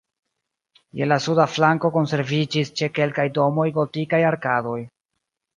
[1.01, 4.79] Je la suda flanko konserviĝis ĉe kelkaj domoj gotikaj arkadoj.